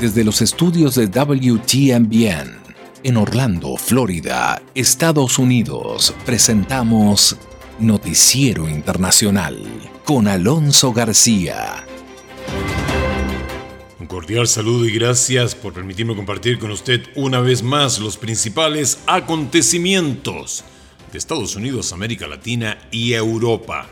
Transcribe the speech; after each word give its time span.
Desde 0.00 0.22
los 0.22 0.42
estudios 0.42 0.94
de 0.94 1.08
WTMBN 1.08 2.56
en 3.02 3.16
Orlando, 3.16 3.76
Florida, 3.76 4.62
Estados 4.72 5.40
Unidos, 5.40 6.14
presentamos 6.24 7.36
Noticiero 7.80 8.68
Internacional 8.68 9.60
con 10.04 10.28
Alonso 10.28 10.92
García. 10.92 11.84
Un 13.98 14.06
cordial 14.06 14.46
saludo 14.46 14.84
y 14.84 14.92
gracias 14.92 15.56
por 15.56 15.72
permitirme 15.72 16.14
compartir 16.14 16.60
con 16.60 16.70
usted 16.70 17.02
una 17.16 17.40
vez 17.40 17.64
más 17.64 17.98
los 17.98 18.16
principales 18.16 19.00
acontecimientos 19.08 20.62
de 21.10 21.18
Estados 21.18 21.56
Unidos, 21.56 21.92
América 21.92 22.28
Latina 22.28 22.78
y 22.92 23.14
Europa. 23.14 23.88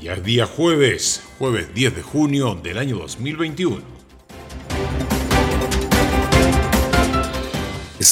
Ya 0.00 0.12
es 0.12 0.22
día 0.22 0.46
jueves, 0.46 1.20
jueves 1.36 1.74
10 1.74 1.96
de 1.96 2.02
junio 2.02 2.54
del 2.62 2.78
año 2.78 2.98
2021. 2.98 3.98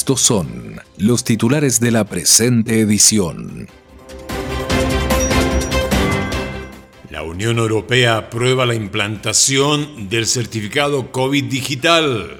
Estos 0.07 0.21
son 0.21 0.79
los 0.95 1.25
titulares 1.25 1.81
de 1.81 1.91
la 1.91 2.05
presente 2.05 2.79
edición. 2.79 3.67
La 7.09 7.23
Unión 7.23 7.57
Europea 7.57 8.15
aprueba 8.15 8.65
la 8.65 8.73
implantación 8.73 10.07
del 10.07 10.25
certificado 10.25 11.11
COVID 11.11 11.43
digital. 11.43 12.37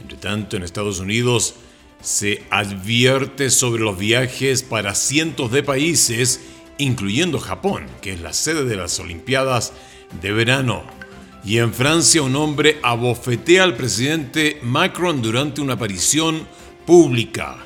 Entre 0.00 0.18
tanto, 0.18 0.56
en 0.56 0.64
Estados 0.64 0.98
Unidos 0.98 1.54
se 2.00 2.42
advierte 2.50 3.48
sobre 3.48 3.84
los 3.84 3.96
viajes 3.96 4.64
para 4.64 4.96
cientos 4.96 5.52
de 5.52 5.62
países, 5.62 6.40
incluyendo 6.76 7.38
Japón, 7.38 7.86
que 8.00 8.14
es 8.14 8.20
la 8.20 8.32
sede 8.32 8.64
de 8.64 8.74
las 8.74 8.98
Olimpiadas 8.98 9.74
de 10.20 10.32
verano. 10.32 11.01
Y 11.44 11.58
en 11.58 11.74
Francia 11.74 12.22
un 12.22 12.36
hombre 12.36 12.78
abofetea 12.82 13.64
al 13.64 13.76
presidente 13.76 14.60
Macron 14.62 15.20
durante 15.20 15.60
una 15.60 15.74
aparición 15.74 16.46
pública. 16.86 17.58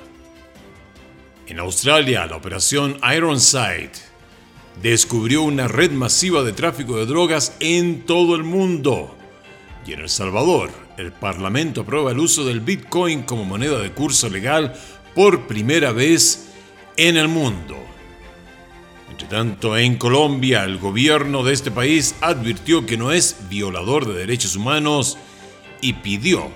En 1.47 1.59
Australia, 1.59 2.27
la 2.27 2.37
operación 2.37 2.99
Ironside 3.03 3.93
descubrió 4.83 5.43
una 5.43 5.69
red 5.69 5.91
masiva 5.91 6.43
de 6.43 6.53
tráfico 6.53 6.97
de 6.97 7.07
drogas 7.07 7.55
en 7.61 8.05
todo 8.07 8.35
el 8.35 8.45
mundo. 8.45 9.15
Y 9.87 9.93
en 9.93 10.01
El 10.01 10.09
Salvador, 10.09 10.71
el 10.97 11.13
Parlamento 11.13 11.83
aprueba 11.83 12.11
el 12.13 12.19
uso 12.19 12.45
del 12.45 12.61
Bitcoin 12.61 13.23
como 13.23 13.45
moneda 13.45 13.79
de 13.79 13.93
curso 13.93 14.29
legal 14.29 14.75
por 15.15 15.47
primera 15.47 15.93
vez 15.93 16.49
en 16.97 17.17
el 17.17 17.29
mundo. 17.29 17.77
Entre 19.17 19.29
tanto, 19.29 19.79
en 19.79 19.97
Colombia, 19.97 20.65
el 20.65 20.77
gobierno 20.77 21.43
de 21.43 21.55
este 21.55 21.71
país 21.71 22.15
advirtió 22.21 22.85
que 22.85 22.99
no 22.99 23.13
es 23.13 23.49
violador 23.49 24.07
de 24.07 24.13
derechos 24.13 24.57
humanos 24.57 25.17
y 25.81 25.95
pidió 25.95 26.51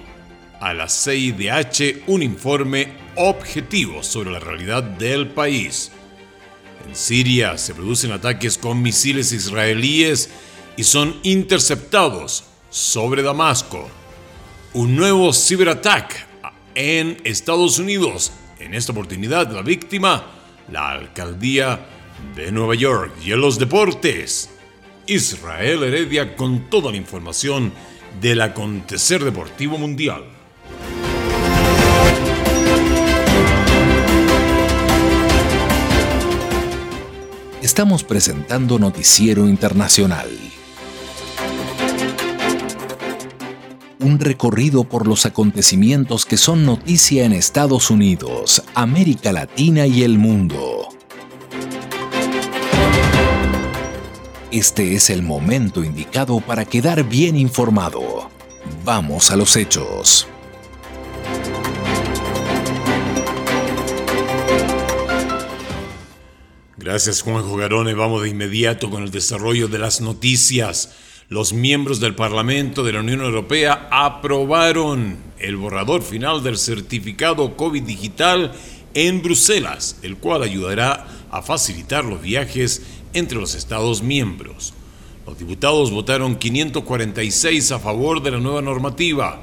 a 0.60 0.74
la 0.74 0.86
CIDH 0.86 2.02
un 2.08 2.22
informe 2.22 2.92
objetivo 3.16 4.02
sobre 4.02 4.30
la 4.30 4.40
realidad 4.40 4.82
del 4.82 5.28
país. 5.28 5.90
En 6.86 6.94
Siria 6.94 7.56
se 7.56 7.74
producen 7.74 8.12
ataques 8.12 8.58
con 8.58 8.82
misiles 8.82 9.32
israelíes 9.32 10.28
y 10.76 10.84
son 10.84 11.18
interceptados 11.22 12.44
sobre 12.68 13.22
Damasco. 13.22 13.88
Un 14.74 14.96
nuevo 14.96 15.32
ciberataque 15.32 16.16
en 16.74 17.22
Estados 17.24 17.78
Unidos. 17.78 18.32
En 18.58 18.74
esta 18.74 18.92
oportunidad 18.92 19.50
la 19.50 19.62
víctima, 19.62 20.26
la 20.70 20.90
alcaldía 20.90 21.86
de 22.34 22.52
Nueva 22.52 22.74
York 22.74 23.12
y 23.24 23.32
en 23.32 23.40
los 23.40 23.58
deportes, 23.58 24.50
Israel 25.06 25.82
Heredia 25.82 26.36
con 26.36 26.70
toda 26.70 26.90
la 26.90 26.96
información 26.96 27.72
del 28.20 28.40
acontecer 28.42 29.24
deportivo 29.24 29.78
mundial. 29.78 30.24
Estamos 37.62 38.04
presentando 38.04 38.78
Noticiero 38.78 39.48
Internacional. 39.48 40.28
Un 44.00 44.18
recorrido 44.18 44.84
por 44.84 45.06
los 45.06 45.26
acontecimientos 45.26 46.24
que 46.24 46.36
son 46.36 46.64
noticia 46.64 47.24
en 47.24 47.32
Estados 47.32 47.90
Unidos, 47.90 48.62
América 48.74 49.32
Latina 49.32 49.86
y 49.86 50.02
el 50.02 50.18
mundo. 50.18 50.89
Este 54.52 54.96
es 54.96 55.10
el 55.10 55.22
momento 55.22 55.84
indicado 55.84 56.40
para 56.40 56.64
quedar 56.64 57.04
bien 57.04 57.36
informado. 57.36 58.28
Vamos 58.84 59.30
a 59.30 59.36
los 59.36 59.54
hechos. 59.54 60.26
Gracias 66.76 67.22
Juanjo 67.22 67.54
Garone. 67.54 67.94
Vamos 67.94 68.24
de 68.24 68.30
inmediato 68.30 68.90
con 68.90 69.04
el 69.04 69.12
desarrollo 69.12 69.68
de 69.68 69.78
las 69.78 70.00
noticias. 70.00 70.96
Los 71.28 71.52
miembros 71.52 72.00
del 72.00 72.16
Parlamento 72.16 72.82
de 72.82 72.94
la 72.94 73.00
Unión 73.00 73.20
Europea 73.20 73.86
aprobaron 73.92 75.16
el 75.38 75.56
borrador 75.58 76.02
final 76.02 76.42
del 76.42 76.58
certificado 76.58 77.56
COVID 77.56 77.84
digital 77.84 78.52
en 78.94 79.22
Bruselas, 79.22 80.00
el 80.02 80.16
cual 80.16 80.42
ayudará 80.42 81.06
a 81.30 81.40
facilitar 81.42 82.04
los 82.04 82.20
viajes 82.20 82.82
entre 83.12 83.38
los 83.38 83.54
Estados 83.54 84.02
miembros. 84.02 84.74
Los 85.26 85.38
diputados 85.38 85.90
votaron 85.90 86.36
546 86.36 87.72
a 87.72 87.78
favor 87.78 88.22
de 88.22 88.32
la 88.32 88.38
nueva 88.38 88.62
normativa, 88.62 89.40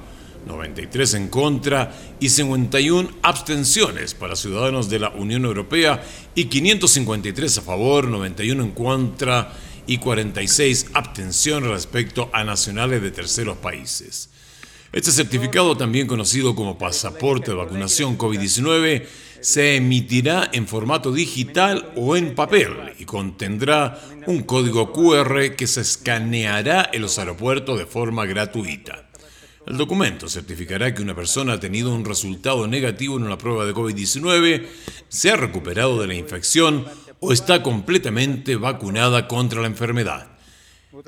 93 0.47 1.13
en 1.15 1.27
contra 1.29 1.93
y 2.19 2.29
51 2.29 3.09
abstenciones 3.21 4.13
para 4.13 4.35
ciudadanos 4.35 4.89
de 4.89 4.99
la 4.99 5.09
Unión 5.09 5.45
Europea 5.45 6.03
y 6.35 6.45
553 6.45 7.57
a 7.57 7.61
favor, 7.61 8.07
91 8.07 8.63
en 8.63 8.71
contra 8.71 9.53
y 9.85 9.97
46 9.97 10.87
abstenciones 10.93 11.69
respecto 11.69 12.29
a 12.33 12.43
nacionales 12.43 13.01
de 13.01 13.11
terceros 13.11 13.57
países. 13.57 14.29
Este 14.93 15.11
certificado, 15.11 15.75
también 15.75 16.07
conocido 16.07 16.55
como 16.55 16.77
pasaporte 16.77 17.51
de 17.51 17.57
vacunación 17.57 18.17
COVID-19, 18.17 19.05
se 19.41 19.75
emitirá 19.75 20.49
en 20.51 20.67
formato 20.67 21.11
digital 21.11 21.91
o 21.95 22.15
en 22.15 22.35
papel 22.35 22.93
y 22.99 23.05
contendrá 23.05 23.99
un 24.25 24.43
código 24.43 24.91
QR 24.91 25.55
que 25.55 25.67
se 25.67 25.81
escaneará 25.81 26.89
en 26.91 27.01
los 27.01 27.17
aeropuertos 27.19 27.77
de 27.77 27.85
forma 27.85 28.25
gratuita. 28.25 29.07
El 29.65 29.75
documento 29.75 30.29
certificará 30.29 30.93
que 30.93 31.01
una 31.01 31.13
persona 31.13 31.53
ha 31.53 31.59
tenido 31.59 31.93
un 31.93 32.05
resultado 32.05 32.67
negativo 32.67 33.17
en 33.17 33.23
una 33.23 33.37
prueba 33.37 33.65
de 33.65 33.73
COVID-19, 33.73 34.65
se 35.09 35.29
ha 35.29 35.35
recuperado 35.35 35.99
de 35.99 36.07
la 36.07 36.13
infección 36.13 36.85
o 37.19 37.33
está 37.33 37.61
completamente 37.63 38.55
vacunada 38.55 39.27
contra 39.27 39.61
la 39.61 39.67
enfermedad. 39.67 40.36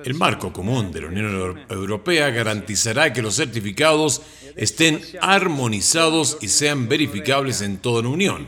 El 0.03 0.15
marco 0.15 0.51
común 0.51 0.91
de 0.91 1.01
la 1.01 1.07
Unión 1.07 1.65
Europea 1.69 2.29
garantizará 2.31 3.13
que 3.13 3.21
los 3.21 3.35
certificados 3.35 4.21
estén 4.57 5.01
armonizados 5.21 6.37
y 6.41 6.49
sean 6.49 6.89
verificables 6.89 7.61
en 7.61 7.77
toda 7.77 8.03
la 8.03 8.09
Unión, 8.09 8.45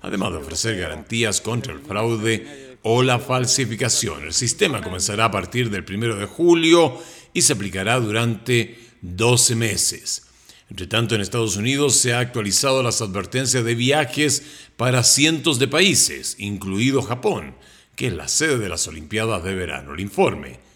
además 0.00 0.32
de 0.32 0.38
ofrecer 0.38 0.76
garantías 0.76 1.40
contra 1.40 1.72
el 1.72 1.80
fraude 1.80 2.78
o 2.82 3.04
la 3.04 3.20
falsificación. 3.20 4.24
El 4.24 4.32
sistema 4.32 4.82
comenzará 4.82 5.26
a 5.26 5.30
partir 5.30 5.70
del 5.70 5.84
1 5.88 6.16
de 6.16 6.26
julio 6.26 6.98
y 7.32 7.42
se 7.42 7.52
aplicará 7.52 8.00
durante 8.00 8.76
12 9.02 9.54
meses. 9.54 10.26
Entre 10.68 10.88
tanto, 10.88 11.14
en 11.14 11.20
Estados 11.20 11.56
Unidos 11.56 11.94
se 11.94 12.12
ha 12.12 12.18
actualizado 12.18 12.82
las 12.82 13.02
advertencias 13.02 13.62
de 13.62 13.76
viajes 13.76 14.42
para 14.76 15.04
cientos 15.04 15.60
de 15.60 15.68
países, 15.68 16.34
incluido 16.38 17.02
Japón, 17.02 17.54
que 17.94 18.08
es 18.08 18.14
la 18.14 18.26
sede 18.26 18.58
de 18.58 18.68
las 18.68 18.88
Olimpiadas 18.88 19.44
de 19.44 19.54
verano. 19.54 19.94
El 19.94 20.00
informe 20.00 20.71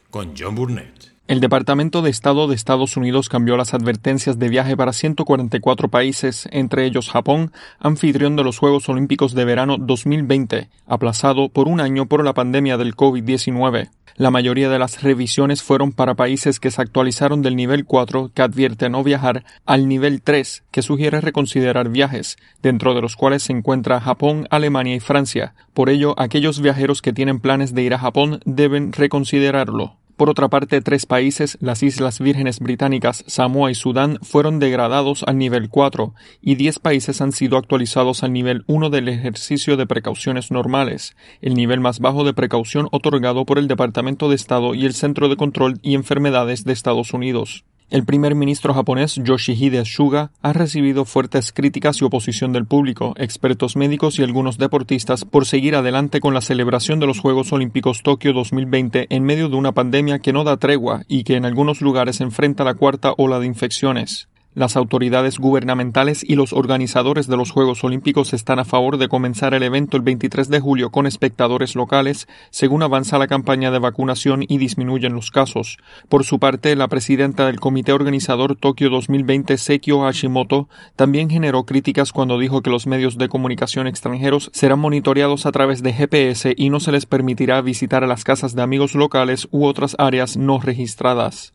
El 1.28 1.40
Departamento 1.40 2.02
de 2.02 2.10
Estado 2.10 2.46
de 2.46 2.54
Estados 2.54 2.96
Unidos 2.96 3.28
cambió 3.28 3.56
las 3.56 3.74
advertencias 3.74 4.38
de 4.38 4.48
viaje 4.48 4.76
para 4.76 4.92
144 4.92 5.88
países, 5.88 6.48
entre 6.52 6.86
ellos 6.86 7.10
Japón, 7.10 7.50
anfitrión 7.80 8.36
de 8.36 8.44
los 8.44 8.58
Juegos 8.58 8.88
Olímpicos 8.88 9.34
de 9.34 9.44
Verano 9.44 9.76
2020, 9.76 10.68
aplazado 10.86 11.48
por 11.48 11.66
un 11.66 11.80
año 11.80 12.06
por 12.06 12.24
la 12.24 12.32
pandemia 12.32 12.76
del 12.76 12.94
COVID-19. 12.94 13.90
La 14.14 14.30
mayoría 14.30 14.70
de 14.70 14.78
las 14.78 15.02
revisiones 15.02 15.64
fueron 15.64 15.90
para 15.90 16.14
países 16.14 16.60
que 16.60 16.70
se 16.70 16.80
actualizaron 16.80 17.42
del 17.42 17.56
nivel 17.56 17.84
4, 17.84 18.30
que 18.32 18.42
advierte 18.42 18.88
no 18.88 19.02
viajar, 19.02 19.44
al 19.66 19.88
nivel 19.88 20.22
3, 20.22 20.62
que 20.70 20.80
sugiere 20.82 21.20
reconsiderar 21.20 21.88
viajes, 21.88 22.36
dentro 22.62 22.94
de 22.94 23.02
los 23.02 23.16
cuales 23.16 23.42
se 23.42 23.52
encuentra 23.52 24.00
Japón, 24.00 24.46
Alemania 24.50 24.94
y 24.94 25.00
Francia. 25.00 25.54
Por 25.74 25.90
ello, 25.90 26.14
aquellos 26.18 26.60
viajeros 26.60 27.02
que 27.02 27.12
tienen 27.12 27.40
planes 27.40 27.74
de 27.74 27.82
ir 27.82 27.94
a 27.94 27.98
Japón 27.98 28.40
deben 28.44 28.92
reconsiderarlo. 28.92 29.96
Por 30.16 30.30
otra 30.30 30.48
parte, 30.48 30.80
tres 30.80 31.04
países, 31.04 31.58
las 31.60 31.82
Islas 31.82 32.20
Vírgenes 32.20 32.58
Británicas, 32.60 33.22
Samoa 33.26 33.70
y 33.70 33.74
Sudán, 33.74 34.18
fueron 34.22 34.58
degradados 34.58 35.22
al 35.24 35.36
nivel 35.36 35.68
4 35.68 36.14
y 36.40 36.54
diez 36.54 36.78
países 36.78 37.20
han 37.20 37.32
sido 37.32 37.58
actualizados 37.58 38.22
al 38.22 38.32
nivel 38.32 38.64
1 38.66 38.88
del 38.88 39.10
ejercicio 39.10 39.76
de 39.76 39.86
precauciones 39.86 40.50
normales, 40.50 41.14
el 41.42 41.52
nivel 41.52 41.80
más 41.80 42.00
bajo 42.00 42.24
de 42.24 42.32
precaución 42.32 42.88
otorgado 42.92 43.44
por 43.44 43.58
el 43.58 43.68
Departamento 43.68 44.30
de 44.30 44.36
Estado 44.36 44.74
y 44.74 44.86
el 44.86 44.94
Centro 44.94 45.28
de 45.28 45.36
Control 45.36 45.78
y 45.82 45.94
Enfermedades 45.94 46.64
de 46.64 46.72
Estados 46.72 47.12
Unidos. 47.12 47.66
El 47.88 48.04
primer 48.04 48.34
ministro 48.34 48.74
japonés 48.74 49.14
Yoshihide 49.14 49.84
Suga 49.84 50.32
ha 50.42 50.52
recibido 50.52 51.04
fuertes 51.04 51.52
críticas 51.52 52.00
y 52.00 52.04
oposición 52.04 52.52
del 52.52 52.66
público, 52.66 53.14
expertos 53.16 53.76
médicos 53.76 54.18
y 54.18 54.24
algunos 54.24 54.58
deportistas 54.58 55.24
por 55.24 55.46
seguir 55.46 55.76
adelante 55.76 56.18
con 56.18 56.34
la 56.34 56.40
celebración 56.40 56.98
de 56.98 57.06
los 57.06 57.20
Juegos 57.20 57.52
Olímpicos 57.52 58.02
Tokio 58.02 58.32
2020 58.32 59.06
en 59.08 59.22
medio 59.22 59.48
de 59.48 59.54
una 59.54 59.70
pandemia 59.70 60.18
que 60.18 60.32
no 60.32 60.42
da 60.42 60.56
tregua 60.56 61.04
y 61.06 61.22
que 61.22 61.36
en 61.36 61.44
algunos 61.44 61.80
lugares 61.80 62.20
enfrenta 62.20 62.64
la 62.64 62.74
cuarta 62.74 63.14
ola 63.16 63.38
de 63.38 63.46
infecciones. 63.46 64.26
Las 64.56 64.74
autoridades 64.74 65.38
gubernamentales 65.38 66.24
y 66.26 66.34
los 66.34 66.54
organizadores 66.54 67.26
de 67.26 67.36
los 67.36 67.50
Juegos 67.50 67.84
Olímpicos 67.84 68.32
están 68.32 68.58
a 68.58 68.64
favor 68.64 68.96
de 68.96 69.06
comenzar 69.06 69.52
el 69.52 69.62
evento 69.62 69.98
el 69.98 70.02
23 70.02 70.48
de 70.48 70.60
julio 70.60 70.90
con 70.90 71.06
espectadores 71.06 71.74
locales, 71.74 72.26
según 72.48 72.82
avanza 72.82 73.18
la 73.18 73.26
campaña 73.26 73.70
de 73.70 73.80
vacunación 73.80 74.46
y 74.48 74.56
disminuyen 74.56 75.12
los 75.12 75.30
casos. 75.30 75.76
Por 76.08 76.24
su 76.24 76.38
parte, 76.38 76.74
la 76.74 76.88
presidenta 76.88 77.44
del 77.44 77.60
comité 77.60 77.92
organizador 77.92 78.56
Tokio 78.56 78.88
2020, 78.88 79.58
Sekio 79.58 80.00
Hashimoto, 80.00 80.70
también 80.96 81.28
generó 81.28 81.64
críticas 81.66 82.12
cuando 82.12 82.38
dijo 82.38 82.62
que 82.62 82.70
los 82.70 82.86
medios 82.86 83.18
de 83.18 83.28
comunicación 83.28 83.86
extranjeros 83.86 84.48
serán 84.54 84.78
monitoreados 84.78 85.44
a 85.44 85.52
través 85.52 85.82
de 85.82 85.92
GPS 85.92 86.54
y 86.56 86.70
no 86.70 86.80
se 86.80 86.92
les 86.92 87.04
permitirá 87.04 87.60
visitar 87.60 88.04
a 88.04 88.06
las 88.06 88.24
casas 88.24 88.54
de 88.54 88.62
amigos 88.62 88.94
locales 88.94 89.48
u 89.50 89.66
otras 89.66 89.96
áreas 89.98 90.38
no 90.38 90.58
registradas. 90.60 91.52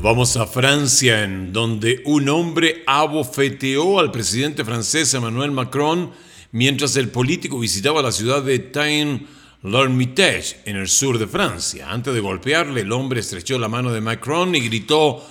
vamos 0.00 0.36
a 0.36 0.46
Francia, 0.46 1.24
en 1.24 1.52
donde 1.52 2.04
un 2.06 2.19
hombre 2.28 2.82
abofeteó 2.86 3.98
al 3.98 4.10
presidente 4.10 4.64
francés 4.64 5.14
Emmanuel 5.14 5.50
Macron 5.50 6.10
mientras 6.52 6.96
el 6.96 7.08
político 7.08 7.58
visitaba 7.58 8.02
la 8.02 8.12
ciudad 8.12 8.42
de 8.42 8.58
tain 8.58 9.26
l'Hermitage, 9.62 10.56
en 10.64 10.76
el 10.76 10.88
sur 10.88 11.18
de 11.18 11.26
Francia. 11.26 11.90
Antes 11.90 12.14
de 12.14 12.20
golpearle, 12.20 12.80
el 12.80 12.92
hombre 12.92 13.20
estrechó 13.20 13.58
la 13.58 13.68
mano 13.68 13.92
de 13.92 14.00
Macron 14.00 14.54
y 14.54 14.60
gritó 14.60 15.22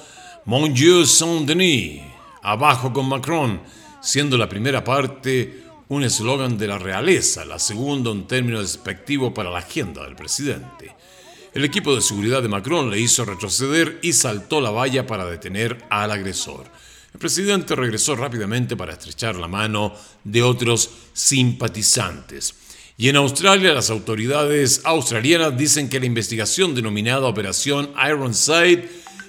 Mon 0.45 0.73
Dieu 0.73 1.05
Saint-Denis, 1.05 2.01
abajo 2.43 2.93
con 2.93 3.09
Macron, 3.09 3.61
siendo 4.01 4.37
la 4.37 4.47
primera 4.47 4.83
parte 4.83 5.63
un 5.89 6.03
eslogan 6.03 6.57
de 6.57 6.67
la 6.67 6.77
realeza, 6.77 7.43
la 7.45 7.57
segunda 7.57 8.11
un 8.11 8.27
término 8.27 8.61
despectivo 8.61 9.33
para 9.33 9.49
la 9.49 9.59
agenda 9.59 10.03
del 10.03 10.15
presidente. 10.15 10.95
El 11.51 11.65
equipo 11.65 11.95
de 11.95 12.01
seguridad 12.01 12.43
de 12.43 12.47
Macron 12.47 12.91
le 12.91 12.99
hizo 12.99 13.25
retroceder 13.25 13.97
y 14.03 14.13
saltó 14.13 14.61
la 14.61 14.69
valla 14.69 15.07
para 15.07 15.25
detener 15.25 15.83
al 15.89 16.11
agresor. 16.11 16.67
El 17.11 17.19
presidente 17.19 17.75
regresó 17.75 18.15
rápidamente 18.15 18.77
para 18.77 18.93
estrechar 18.93 19.35
la 19.35 19.47
mano 19.47 19.95
de 20.23 20.43
otros 20.43 20.91
simpatizantes. 21.13 22.53
Y 22.97 23.09
en 23.09 23.15
Australia, 23.15 23.73
las 23.73 23.89
autoridades 23.89 24.81
australianas 24.83 25.57
dicen 25.57 25.89
que 25.89 25.99
la 25.99 26.05
investigación 26.05 26.75
denominada 26.75 27.25
Operación 27.25 27.89
Ironside 27.97 28.87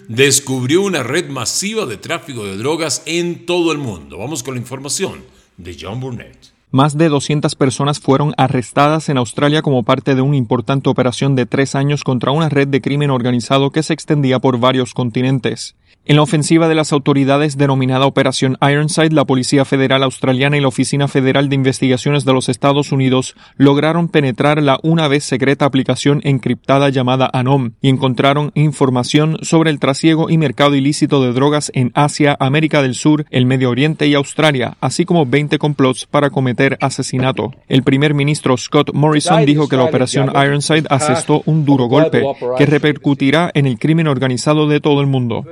descubrió 0.09 0.83
una 0.83 1.03
red 1.03 1.29
masiva 1.31 1.87
de 1.87 1.97
tráfico 1.97 2.45
de 2.45 2.59
drogas 2.59 3.03
en 3.07 3.47
todo 3.47 3.73
el 3.73 3.79
mundo. 3.79 4.19
Vamos 4.19 4.43
con 4.43 4.55
la 4.55 4.61
información 4.61 5.25
de 5.57 5.77
John 5.81 6.01
Burnett. 6.01 6.50
Más 6.73 6.97
de 6.97 7.09
200 7.09 7.57
personas 7.57 7.99
fueron 7.99 8.33
arrestadas 8.37 9.09
en 9.09 9.19
Australia 9.19 9.61
como 9.61 9.83
parte 9.83 10.15
de 10.15 10.23
una 10.23 10.37
importante 10.37 10.89
operación 10.89 11.35
de 11.35 11.45
tres 11.45 11.75
años 11.75 12.05
contra 12.05 12.31
una 12.31 12.49
red 12.49 12.69
de 12.69 12.81
crimen 12.81 13.11
organizado 13.11 13.73
que 13.73 13.83
se 13.83 13.93
extendía 13.93 14.39
por 14.39 14.61
varios 14.61 14.95
continentes. 14.95 15.75
En 16.11 16.17
la 16.17 16.23
ofensiva 16.23 16.67
de 16.67 16.75
las 16.75 16.93
autoridades 16.93 17.57
denominada 17.57 18.05
Operación 18.05 18.59
Ironside, 18.61 19.13
la 19.13 19.25
Policía 19.25 19.65
Federal 19.65 20.03
Australiana 20.03 20.57
y 20.57 20.61
la 20.61 20.67
Oficina 20.67 21.07
Federal 21.07 21.49
de 21.49 21.55
Investigaciones 21.55 22.25
de 22.25 22.33
los 22.33 22.49
Estados 22.49 22.91
Unidos 22.91 23.37
lograron 23.57 24.09
penetrar 24.09 24.61
la 24.61 24.81
una 24.83 25.07
vez 25.07 25.23
secreta 25.23 25.67
aplicación 25.67 26.21
encriptada 26.25 26.89
llamada 26.89 27.31
ANOM 27.33 27.75
y 27.81 27.91
encontraron 27.91 28.51
información 28.57 29.39
sobre 29.43 29.71
el 29.71 29.79
trasiego 29.79 30.31
y 30.31 30.37
mercado 30.37 30.75
ilícito 30.75 31.23
de 31.23 31.33
drogas 31.33 31.71
en 31.77 31.93
Asia, 31.95 32.37
América 32.41 32.83
del 32.83 32.97
Sur, 32.97 33.25
el 33.31 33.47
Medio 33.47 33.71
Oriente 33.71 34.09
y 34.09 34.15
Australia, 34.15 34.79
así 34.81 35.05
como 35.05 35.27
20 35.27 35.59
complots 35.59 36.07
para 36.07 36.31
cometer 36.31 36.77
asesinato. 36.81 37.53
El 37.69 37.85
primer 37.85 38.15
ministro 38.15 38.57
Scott 38.57 38.93
Morrison 38.95 39.47
dijo 39.47 39.69
que 39.69 39.77
la 39.77 39.85
Operación 39.85 40.33
Ironside 40.35 40.89
asestó 40.91 41.43
un 41.47 41.65
duro 41.65 41.85
golpe 41.85 42.25
que 42.59 42.67
repercutirá 42.67 43.53
en 43.55 43.67
el 43.67 43.79
crimen 43.79 44.09
organizado 44.09 44.67
de 44.67 44.81
todo 44.81 45.03
el 45.03 45.07
mundo. 45.07 45.45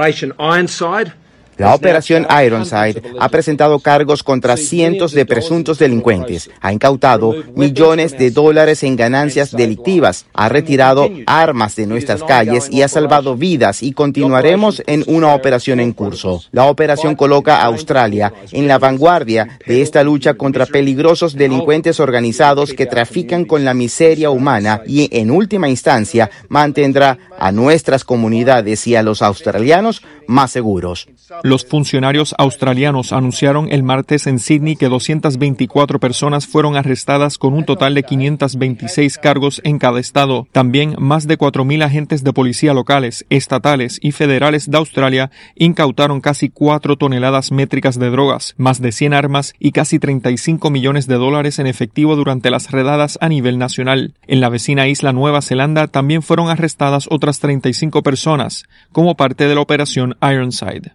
Operation 0.00 0.32
Ironside 0.40 1.12
La 1.56 1.74
operación 1.74 2.26
Ironside 2.30 3.02
ha 3.18 3.28
presentado 3.28 3.80
cargos 3.80 4.22
contra 4.22 4.56
cientos 4.56 5.12
de 5.12 5.26
presuntos 5.26 5.78
delincuentes, 5.78 6.50
ha 6.60 6.72
incautado 6.72 7.34
millones 7.54 8.16
de 8.16 8.30
dólares 8.30 8.82
en 8.82 8.96
ganancias 8.96 9.50
delictivas, 9.52 10.26
ha 10.32 10.48
retirado 10.48 11.10
armas 11.26 11.76
de 11.76 11.86
nuestras 11.86 12.22
calles 12.22 12.68
y 12.70 12.82
ha 12.82 12.88
salvado 12.88 13.36
vidas 13.36 13.82
y 13.82 13.92
continuaremos 13.92 14.82
en 14.86 15.04
una 15.06 15.34
operación 15.34 15.80
en 15.80 15.92
curso. 15.92 16.42
La 16.50 16.64
operación 16.64 17.14
coloca 17.14 17.58
a 17.58 17.64
Australia 17.64 18.32
en 18.52 18.66
la 18.66 18.78
vanguardia 18.78 19.58
de 19.66 19.82
esta 19.82 20.02
lucha 20.02 20.34
contra 20.34 20.66
peligrosos 20.66 21.34
delincuentes 21.34 22.00
organizados 22.00 22.72
que 22.72 22.86
trafican 22.86 23.44
con 23.44 23.64
la 23.64 23.74
miseria 23.74 24.30
humana 24.30 24.82
y 24.86 25.08
en 25.16 25.30
última 25.30 25.68
instancia 25.68 26.30
mantendrá 26.48 27.18
a 27.38 27.52
nuestras 27.52 28.04
comunidades 28.04 28.86
y 28.86 28.96
a 28.96 29.02
los 29.02 29.22
australianos 29.22 30.02
más 30.26 30.52
seguros. 30.52 31.08
Los 31.42 31.64
funcionarios 31.64 32.34
australianos 32.36 33.12
anunciaron 33.12 33.72
el 33.72 33.82
martes 33.82 34.26
en 34.26 34.38
Sydney 34.38 34.76
que 34.76 34.88
224 34.88 35.98
personas 35.98 36.46
fueron 36.46 36.76
arrestadas 36.76 37.38
con 37.38 37.54
un 37.54 37.64
total 37.64 37.94
de 37.94 38.02
526 38.02 39.16
cargos 39.18 39.60
en 39.64 39.78
cada 39.78 40.00
estado. 40.00 40.46
También 40.52 40.94
más 40.98 41.26
de 41.26 41.38
4.000 41.38 41.82
agentes 41.82 42.24
de 42.24 42.32
policía 42.32 42.74
locales, 42.74 43.24
estatales 43.30 43.98
y 44.02 44.12
federales 44.12 44.70
de 44.70 44.76
Australia 44.76 45.30
incautaron 45.54 46.20
casi 46.20 46.50
4 46.50 46.96
toneladas 46.96 47.52
métricas 47.52 47.98
de 47.98 48.10
drogas, 48.10 48.54
más 48.58 48.82
de 48.82 48.92
100 48.92 49.14
armas 49.14 49.54
y 49.58 49.72
casi 49.72 49.98
35 49.98 50.70
millones 50.70 51.06
de 51.06 51.14
dólares 51.14 51.58
en 51.58 51.66
efectivo 51.66 52.16
durante 52.16 52.50
las 52.50 52.70
redadas 52.70 53.18
a 53.22 53.28
nivel 53.28 53.58
nacional. 53.58 54.14
En 54.26 54.40
la 54.40 54.50
vecina 54.50 54.88
isla 54.88 55.12
Nueva 55.12 55.40
Zelanda 55.40 55.86
también 55.86 56.22
fueron 56.22 56.48
arrestadas 56.48 57.06
otras 57.10 57.40
35 57.40 58.02
personas 58.02 58.64
como 58.92 59.16
parte 59.16 59.48
de 59.48 59.54
la 59.54 59.60
operación 59.60 60.16
Ironside. 60.20 60.92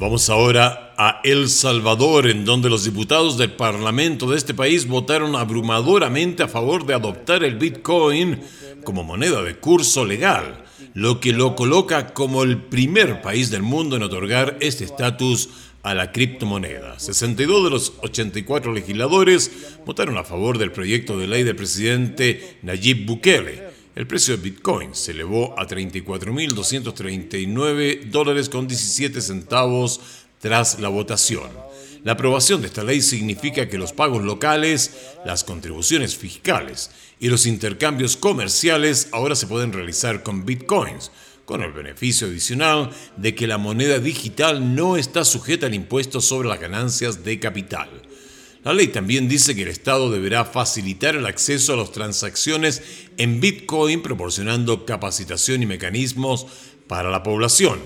Vamos 0.00 0.30
ahora 0.30 0.94
a 0.96 1.20
El 1.24 1.50
Salvador, 1.50 2.26
en 2.26 2.46
donde 2.46 2.70
los 2.70 2.84
diputados 2.84 3.36
del 3.36 3.52
Parlamento 3.52 4.30
de 4.30 4.38
este 4.38 4.54
país 4.54 4.88
votaron 4.88 5.36
abrumadoramente 5.36 6.42
a 6.42 6.48
favor 6.48 6.86
de 6.86 6.94
adoptar 6.94 7.44
el 7.44 7.56
Bitcoin 7.56 8.40
como 8.82 9.04
moneda 9.04 9.42
de 9.42 9.56
curso 9.56 10.06
legal, 10.06 10.64
lo 10.94 11.20
que 11.20 11.34
lo 11.34 11.54
coloca 11.54 12.14
como 12.14 12.44
el 12.44 12.56
primer 12.56 13.20
país 13.20 13.50
del 13.50 13.62
mundo 13.62 13.96
en 13.96 14.02
otorgar 14.02 14.56
este 14.60 14.84
estatus 14.84 15.50
a 15.82 15.92
la 15.92 16.12
criptomoneda. 16.12 16.98
62 16.98 17.64
de 17.64 17.70
los 17.70 17.92
84 18.02 18.72
legisladores 18.72 19.50
votaron 19.84 20.16
a 20.16 20.24
favor 20.24 20.56
del 20.56 20.72
proyecto 20.72 21.18
de 21.18 21.26
ley 21.26 21.42
del 21.42 21.56
presidente 21.56 22.58
Nayib 22.62 23.04
Bukele 23.04 23.79
el 23.96 24.06
precio 24.06 24.36
de 24.36 24.42
Bitcoin 24.42 24.94
se 24.94 25.10
elevó 25.10 25.58
a 25.58 25.66
34.239 25.66 28.10
dólares 28.10 28.48
con 28.48 28.68
17 28.68 29.20
centavos 29.20 30.00
tras 30.40 30.80
la 30.80 30.88
votación. 30.88 31.50
La 32.04 32.12
aprobación 32.12 32.62
de 32.62 32.68
esta 32.68 32.84
ley 32.84 33.02
significa 33.02 33.68
que 33.68 33.76
los 33.76 33.92
pagos 33.92 34.22
locales, 34.22 34.92
las 35.26 35.44
contribuciones 35.44 36.16
fiscales 36.16 36.90
y 37.18 37.28
los 37.28 37.46
intercambios 37.46 38.16
comerciales 38.16 39.08
ahora 39.12 39.34
se 39.34 39.46
pueden 39.46 39.72
realizar 39.72 40.22
con 40.22 40.46
bitcoins, 40.46 41.10
con 41.44 41.62
el 41.62 41.72
beneficio 41.72 42.28
adicional 42.28 42.90
de 43.16 43.34
que 43.34 43.46
la 43.46 43.58
moneda 43.58 43.98
digital 43.98 44.74
no 44.74 44.96
está 44.96 45.24
sujeta 45.24 45.66
al 45.66 45.74
impuesto 45.74 46.20
sobre 46.20 46.48
las 46.48 46.60
ganancias 46.60 47.24
de 47.24 47.38
capital. 47.38 47.90
La 48.62 48.74
ley 48.74 48.88
también 48.88 49.26
dice 49.26 49.54
que 49.54 49.62
el 49.62 49.68
Estado 49.68 50.10
deberá 50.10 50.44
facilitar 50.44 51.16
el 51.16 51.24
acceso 51.24 51.72
a 51.72 51.76
las 51.76 51.92
transacciones 51.92 52.82
en 53.16 53.40
Bitcoin 53.40 54.02
proporcionando 54.02 54.84
capacitación 54.84 55.62
y 55.62 55.66
mecanismos 55.66 56.46
para 56.86 57.10
la 57.10 57.22
población, 57.22 57.80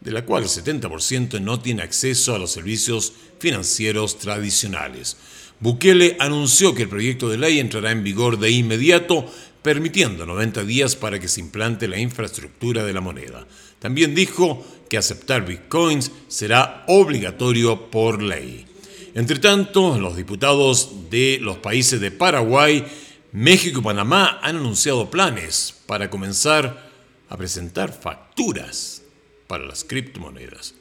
de 0.00 0.12
la 0.12 0.24
cual 0.24 0.44
el 0.44 0.48
70% 0.48 1.40
no 1.40 1.58
tiene 1.58 1.82
acceso 1.82 2.36
a 2.36 2.38
los 2.38 2.52
servicios 2.52 3.14
financieros 3.40 4.20
tradicionales. 4.20 5.16
Bukele 5.58 6.16
anunció 6.20 6.72
que 6.72 6.82
el 6.82 6.88
proyecto 6.88 7.28
de 7.28 7.38
ley 7.38 7.58
entrará 7.58 7.90
en 7.90 8.04
vigor 8.04 8.38
de 8.38 8.52
inmediato, 8.52 9.26
permitiendo 9.62 10.24
90 10.24 10.62
días 10.62 10.94
para 10.94 11.18
que 11.18 11.28
se 11.28 11.40
implante 11.40 11.88
la 11.88 11.98
infraestructura 11.98 12.84
de 12.84 12.92
la 12.92 13.00
moneda. 13.00 13.44
También 13.80 14.14
dijo 14.14 14.64
que 14.88 14.98
aceptar 14.98 15.44
bitcoins 15.44 16.12
será 16.28 16.84
obligatorio 16.86 17.90
por 17.90 18.22
ley. 18.22 18.66
Entre 19.14 19.38
tanto, 19.38 19.98
los 19.98 20.16
diputados 20.16 21.10
de 21.10 21.38
los 21.40 21.58
países 21.58 22.00
de 22.00 22.10
Paraguay, 22.10 22.84
México 23.32 23.80
y 23.80 23.82
Panamá 23.82 24.40
han 24.42 24.56
anunciado 24.56 25.10
planes 25.10 25.74
para 25.86 26.08
comenzar 26.08 26.90
a 27.28 27.36
presentar 27.36 27.92
facturas 27.92 29.02
para 29.46 29.66
las 29.66 29.84
criptomonedas. 29.84 30.74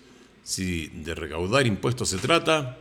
Si 0.43 0.87
de 0.87 1.13
recaudar 1.13 1.67
impuestos 1.67 2.09
se 2.09 2.17
trata, 2.19 2.77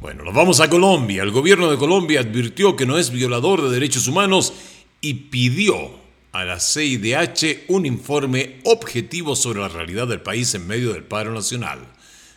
bueno, 0.00 0.24
nos 0.24 0.34
vamos 0.34 0.60
a 0.60 0.70
Colombia. 0.70 1.22
El 1.22 1.30
gobierno 1.30 1.70
de 1.70 1.76
Colombia 1.76 2.20
advirtió 2.20 2.74
que 2.74 2.86
no 2.86 2.96
es 2.96 3.10
violador 3.10 3.62
de 3.62 3.70
derechos 3.70 4.08
humanos 4.08 4.54
y 5.02 5.14
pidió 5.14 5.90
a 6.32 6.44
la 6.44 6.58
CIDH 6.58 7.66
un 7.68 7.84
informe 7.84 8.60
objetivo 8.64 9.36
sobre 9.36 9.60
la 9.60 9.68
realidad 9.68 10.08
del 10.08 10.22
país 10.22 10.54
en 10.54 10.66
medio 10.66 10.94
del 10.94 11.04
paro 11.04 11.34
nacional. 11.34 11.80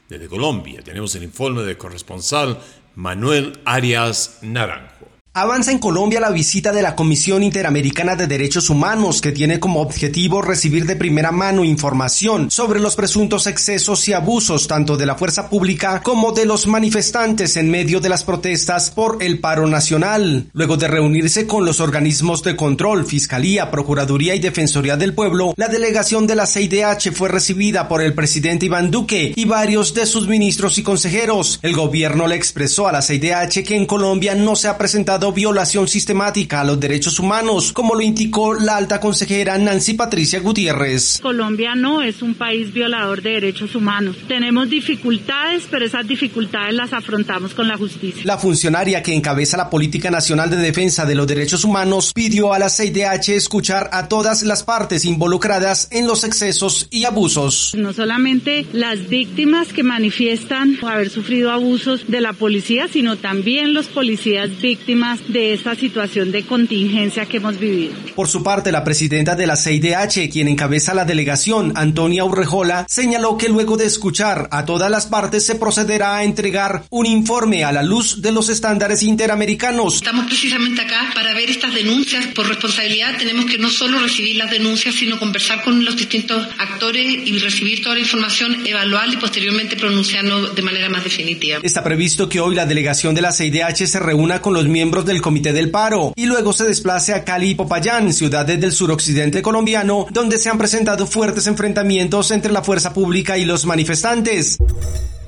Desde 0.07 0.27
Colombia 0.27 0.81
tenemos 0.83 1.15
el 1.15 1.23
informe 1.23 1.63
del 1.63 1.77
corresponsal 1.77 2.59
Manuel 2.95 3.59
Arias 3.65 4.39
Naranjo. 4.41 4.94
Avanza 5.37 5.73
en 5.73 5.79
Colombia 5.79 6.21
la 6.21 6.31
visita 6.31 6.71
de 6.71 6.81
la 6.81 6.95
Comisión 6.95 7.43
Interamericana 7.43 8.15
de 8.15 8.25
Derechos 8.25 8.69
Humanos, 8.69 9.19
que 9.19 9.33
tiene 9.33 9.59
como 9.59 9.81
objetivo 9.81 10.41
recibir 10.41 10.85
de 10.85 10.95
primera 10.95 11.33
mano 11.33 11.65
información 11.65 12.49
sobre 12.49 12.79
los 12.79 12.95
presuntos 12.95 13.45
excesos 13.45 14.07
y 14.07 14.13
abusos 14.13 14.69
tanto 14.69 14.95
de 14.95 15.05
la 15.05 15.15
fuerza 15.15 15.49
pública 15.49 16.01
como 16.01 16.31
de 16.31 16.45
los 16.45 16.67
manifestantes 16.67 17.57
en 17.57 17.69
medio 17.69 17.99
de 17.99 18.07
las 18.07 18.23
protestas 18.23 18.91
por 18.91 19.21
el 19.21 19.39
paro 19.39 19.67
nacional. 19.67 20.49
Luego 20.53 20.77
de 20.77 20.87
reunirse 20.87 21.45
con 21.45 21.65
los 21.65 21.81
organismos 21.81 22.41
de 22.41 22.55
control, 22.55 23.05
Fiscalía, 23.05 23.69
Procuraduría 23.69 24.35
y 24.35 24.39
Defensoría 24.39 24.95
del 24.95 25.13
Pueblo, 25.13 25.53
la 25.57 25.67
delegación 25.67 26.27
de 26.27 26.35
la 26.35 26.47
CIDH 26.47 27.11
fue 27.11 27.27
recibida 27.27 27.89
por 27.89 28.01
el 28.01 28.13
presidente 28.13 28.67
Iván 28.67 28.89
Duque 28.89 29.33
y 29.35 29.43
varios 29.43 29.93
de 29.93 30.05
sus 30.05 30.29
ministros 30.29 30.77
y 30.77 30.83
consejeros. 30.83 31.59
El 31.61 31.75
gobierno 31.75 32.25
le 32.25 32.37
expresó 32.37 32.87
a 32.87 32.93
la 32.93 33.01
CIDH 33.01 33.65
que 33.65 33.75
en 33.75 33.85
Colombia 33.85 34.33
no 34.33 34.55
se 34.55 34.69
ha 34.69 34.77
presentado 34.77 35.24
violación 35.31 35.87
sistemática 35.87 36.61
a 36.61 36.63
los 36.63 36.79
derechos 36.79 37.19
humanos, 37.19 37.73
como 37.73 37.95
lo 37.95 38.01
indicó 38.01 38.53
la 38.53 38.77
alta 38.77 38.99
consejera 38.99 39.57
Nancy 39.57 39.93
Patricia 39.93 40.39
Gutiérrez. 40.39 41.19
Colombia 41.21 41.75
no 41.75 42.01
es 42.01 42.21
un 42.21 42.35
país 42.35 42.73
violador 42.73 43.21
de 43.21 43.31
derechos 43.31 43.75
humanos. 43.75 44.17
Tenemos 44.27 44.69
dificultades, 44.69 45.63
pero 45.69 45.85
esas 45.85 46.07
dificultades 46.07 46.73
las 46.73 46.93
afrontamos 46.93 47.53
con 47.53 47.67
la 47.67 47.77
justicia. 47.77 48.21
La 48.23 48.37
funcionaria 48.37 49.01
que 49.01 49.13
encabeza 49.13 49.57
la 49.57 49.69
Política 49.69 50.11
Nacional 50.11 50.49
de 50.49 50.57
Defensa 50.57 51.05
de 51.05 51.15
los 51.15 51.27
Derechos 51.27 51.63
Humanos 51.63 52.11
pidió 52.13 52.53
a 52.53 52.59
la 52.59 52.69
CIDH 52.69 53.29
escuchar 53.29 53.89
a 53.93 54.07
todas 54.07 54.43
las 54.43 54.63
partes 54.63 55.05
involucradas 55.05 55.87
en 55.91 56.07
los 56.07 56.23
excesos 56.23 56.87
y 56.91 57.05
abusos. 57.05 57.73
No 57.77 57.93
solamente 57.93 58.65
las 58.73 59.09
víctimas 59.09 59.73
que 59.73 59.83
manifiestan 59.83 60.77
haber 60.81 61.09
sufrido 61.09 61.51
abusos 61.51 62.07
de 62.07 62.21
la 62.21 62.33
policía, 62.33 62.87
sino 62.87 63.17
también 63.17 63.73
los 63.73 63.87
policías 63.87 64.49
víctimas 64.61 65.14
de 65.27 65.53
esta 65.53 65.75
situación 65.75 66.31
de 66.31 66.45
contingencia 66.45 67.25
que 67.25 67.37
hemos 67.37 67.59
vivido. 67.59 67.93
Por 68.15 68.27
su 68.27 68.43
parte, 68.43 68.71
la 68.71 68.83
presidenta 68.83 69.35
de 69.35 69.47
la 69.47 69.55
CIDH, 69.55 70.29
quien 70.31 70.47
encabeza 70.47 70.93
la 70.93 71.05
delegación, 71.05 71.73
Antonia 71.75 72.23
Urrejola, 72.25 72.85
señaló 72.89 73.37
que 73.37 73.49
luego 73.49 73.77
de 73.77 73.85
escuchar 73.85 74.47
a 74.51 74.65
todas 74.65 74.89
las 74.89 75.05
partes 75.07 75.45
se 75.45 75.55
procederá 75.55 76.17
a 76.17 76.23
entregar 76.23 76.83
un 76.89 77.05
informe 77.05 77.63
a 77.63 77.71
la 77.71 77.83
luz 77.83 78.21
de 78.21 78.31
los 78.31 78.49
estándares 78.49 79.03
interamericanos. 79.03 79.95
Estamos 79.95 80.25
precisamente 80.25 80.81
acá 80.81 81.11
para 81.13 81.33
ver 81.33 81.49
estas 81.49 81.73
denuncias. 81.73 82.27
Por 82.27 82.47
responsabilidad 82.47 83.17
tenemos 83.17 83.45
que 83.45 83.57
no 83.57 83.69
solo 83.69 83.99
recibir 83.99 84.35
las 84.37 84.51
denuncias, 84.51 84.95
sino 84.95 85.19
conversar 85.19 85.63
con 85.63 85.83
los 85.83 85.95
distintos 85.95 86.47
actores 86.57 87.05
y 87.25 87.37
recibir 87.39 87.81
toda 87.81 87.95
la 87.95 88.01
información, 88.01 88.65
evaluar 88.65 89.09
y 89.09 89.17
posteriormente 89.17 89.75
pronunciarnos 89.75 90.55
de 90.55 90.61
manera 90.61 90.89
más 90.89 91.03
definitiva. 91.03 91.59
Está 91.63 91.83
previsto 91.83 92.29
que 92.29 92.39
hoy 92.39 92.55
la 92.55 92.65
delegación 92.65 93.15
de 93.15 93.21
la 93.21 93.31
CIDH 93.31 93.87
se 93.87 93.99
reúna 93.99 94.41
con 94.41 94.53
los 94.53 94.67
del 95.05 95.21
Comité 95.21 95.53
del 95.53 95.71
Paro 95.71 96.13
y 96.15 96.25
luego 96.25 96.51
se 96.53 96.65
desplace 96.65 97.13
a 97.13 97.23
Cali 97.23 97.51
y 97.51 97.55
Popayán, 97.55 98.11
ciudades 98.13 98.59
del 98.59 98.71
suroccidente 98.71 99.41
colombiano, 99.41 100.07
donde 100.11 100.37
se 100.37 100.49
han 100.49 100.57
presentado 100.57 101.07
fuertes 101.07 101.47
enfrentamientos 101.47 102.31
entre 102.31 102.51
la 102.51 102.63
fuerza 102.63 102.93
pública 102.93 103.37
y 103.37 103.45
los 103.45 103.65
manifestantes. 103.65 104.57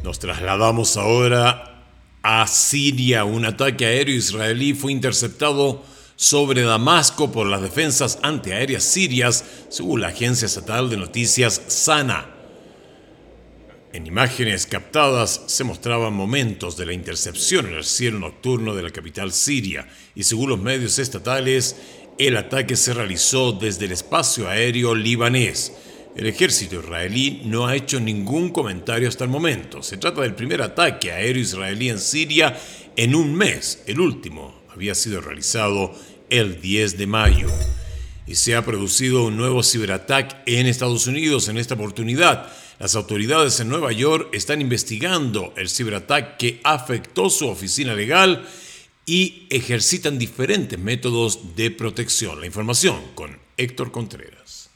Nos 0.03 0.19
trasladamos 0.19 0.97
ahora 0.97 1.83
a 2.23 2.45
Siria. 2.47 3.23
Un 3.23 3.45
ataque 3.45 3.85
aéreo 3.85 4.15
israelí 4.15 4.73
fue 4.73 4.91
interceptado 4.91 5.83
sobre 6.15 6.63
Damasco 6.63 7.31
por 7.31 7.47
las 7.47 7.61
defensas 7.61 8.19
antiaéreas 8.23 8.83
sirias, 8.83 9.45
según 9.69 10.01
la 10.01 10.07
agencia 10.07 10.47
estatal 10.47 10.89
de 10.89 10.97
noticias 10.97 11.61
SANA. 11.67 12.36
En 13.93 14.05
imágenes 14.05 14.67
captadas 14.67 15.43
se 15.47 15.63
mostraban 15.63 16.13
momentos 16.13 16.75
de 16.75 16.85
la 16.85 16.93
intercepción 16.93 17.67
en 17.67 17.75
el 17.75 17.85
cielo 17.85 18.19
nocturno 18.19 18.75
de 18.75 18.83
la 18.83 18.89
capital 18.89 19.31
siria 19.31 19.87
y 20.13 20.23
según 20.23 20.49
los 20.49 20.59
medios 20.59 20.99
estatales, 20.99 21.77
el 22.17 22.35
ataque 22.35 22.75
se 22.75 22.93
realizó 22.93 23.53
desde 23.53 23.85
el 23.85 23.93
espacio 23.93 24.49
aéreo 24.49 24.93
libanés. 24.93 25.71
El 26.17 26.27
ejército 26.27 26.81
israelí 26.81 27.43
no 27.45 27.65
ha 27.65 27.75
hecho 27.75 27.99
ningún 27.99 28.49
comentario 28.49 29.07
hasta 29.07 29.23
el 29.23 29.29
momento. 29.29 29.81
Se 29.81 29.97
trata 29.97 30.21
del 30.21 30.35
primer 30.35 30.61
ataque 30.61 31.11
aéreo 31.11 31.41
israelí 31.41 31.89
en 31.89 31.99
Siria 31.99 32.59
en 32.97 33.15
un 33.15 33.35
mes. 33.35 33.83
El 33.85 34.01
último 34.01 34.63
había 34.69 34.95
sido 34.95 35.21
realizado 35.21 35.93
el 36.29 36.59
10 36.59 36.97
de 36.97 37.07
mayo. 37.07 37.47
Y 38.25 38.35
se 38.35 38.55
ha 38.55 38.65
producido 38.65 39.25
un 39.25 39.37
nuevo 39.37 39.63
ciberataque 39.63 40.35
en 40.45 40.65
Estados 40.65 41.07
Unidos 41.07 41.47
en 41.47 41.57
esta 41.57 41.75
oportunidad 41.75 42.51
las 42.79 42.95
autoridades 42.95 43.59
en 43.59 43.69
Nueva 43.69 43.91
York 43.91 44.29
están 44.33 44.61
investigando 44.61 45.53
el 45.57 45.69
ciberataque 45.69 46.35
que 46.37 46.61
afectó 46.63 47.29
su 47.29 47.47
oficina 47.47 47.93
legal 47.93 48.47
y 49.05 49.47
ejercitan 49.49 50.19
diferentes 50.19 50.77
métodos 50.77 51.55
de 51.55 51.71
protección. 51.71 52.39
La 52.39 52.45
información 52.45 52.97
con 53.15 53.37
Héctor 53.57 53.91
Contreras. 53.91 54.69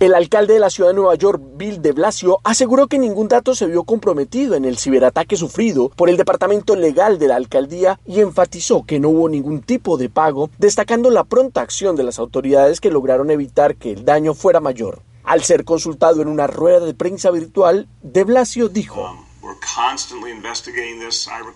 El 0.00 0.14
alcalde 0.14 0.54
de 0.54 0.60
la 0.60 0.70
ciudad 0.70 0.90
de 0.90 0.96
Nueva 0.96 1.14
York, 1.14 1.42
Bill 1.56 1.82
de 1.82 1.92
Blasio, 1.92 2.40
aseguró 2.42 2.86
que 2.86 2.98
ningún 2.98 3.28
dato 3.28 3.54
se 3.54 3.66
vio 3.66 3.84
comprometido 3.84 4.54
en 4.54 4.64
el 4.64 4.78
ciberataque 4.78 5.36
sufrido 5.36 5.90
por 5.90 6.08
el 6.08 6.16
departamento 6.16 6.74
legal 6.74 7.18
de 7.18 7.28
la 7.28 7.36
alcaldía 7.36 8.00
y 8.06 8.20
enfatizó 8.20 8.84
que 8.86 8.98
no 8.98 9.10
hubo 9.10 9.28
ningún 9.28 9.60
tipo 9.60 9.98
de 9.98 10.08
pago, 10.08 10.48
destacando 10.58 11.10
la 11.10 11.24
pronta 11.24 11.60
acción 11.60 11.96
de 11.96 12.04
las 12.04 12.18
autoridades 12.18 12.80
que 12.80 12.90
lograron 12.90 13.30
evitar 13.30 13.76
que 13.76 13.92
el 13.92 14.06
daño 14.06 14.32
fuera 14.32 14.60
mayor. 14.60 15.02
Al 15.30 15.44
ser 15.44 15.64
consultado 15.64 16.22
en 16.22 16.26
una 16.26 16.48
rueda 16.48 16.80
de 16.80 16.92
prensa 16.92 17.30
virtual, 17.30 17.86
de 18.02 18.24
Blasio 18.24 18.68
dijo, 18.68 19.16